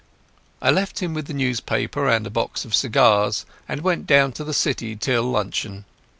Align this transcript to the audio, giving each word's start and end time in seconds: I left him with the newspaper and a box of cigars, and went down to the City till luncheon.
I 0.63 0.71
left 0.71 0.97
him 0.97 1.13
with 1.13 1.27
the 1.27 1.33
newspaper 1.35 2.07
and 2.07 2.25
a 2.25 2.31
box 2.31 2.65
of 2.65 2.73
cigars, 2.73 3.45
and 3.69 3.81
went 3.81 4.07
down 4.07 4.31
to 4.31 4.43
the 4.43 4.51
City 4.51 4.95
till 4.95 5.21
luncheon. 5.21 5.85